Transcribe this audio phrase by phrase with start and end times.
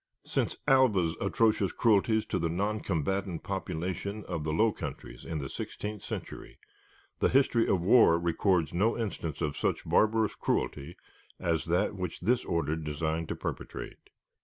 [0.25, 6.01] Since Alva's atrocious cruelties to the noncombatant population of the Low Countries in the sixteenth
[6.01, 6.57] century,
[7.19, 10.97] the history of war records no instance of such barbarous cruelty
[11.39, 14.09] as that which this order designed to perpetrate.